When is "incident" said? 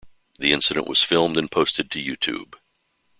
0.51-0.87